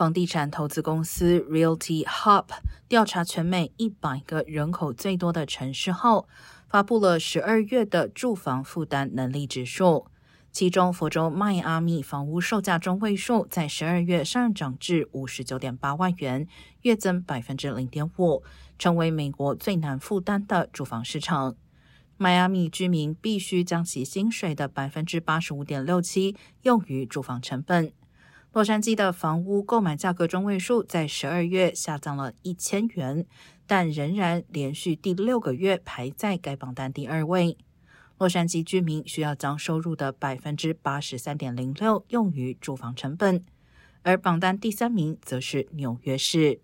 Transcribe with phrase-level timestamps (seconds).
[0.00, 2.46] 房地产投资公司 Realty Hub
[2.88, 6.26] 调查全美一百个人口最多的城市后，
[6.66, 10.06] 发布了十二月的住房负担能力指数。
[10.50, 16.48] 其中，佛州迈阿密房屋售价中位数在十二月上涨至五十九点八万元，
[16.80, 18.42] 月增百分之零点五，
[18.78, 21.54] 成为美国最难负担的住房市场。
[22.16, 27.92] 迈阿密居民必须将其薪水的百分之八十五点六七用于住房成本。
[28.52, 33.24] 洛杉矶的房屋购买价格中位数在十二月下降了一千元，
[33.64, 37.56] 但仍然连续第六个月排在该榜单第二位。
[38.18, 43.44] 洛杉矶居民需要将收入的百分之八十三点零六用于住房成本，
[44.02, 46.60] 而榜单第三名则是纽约市。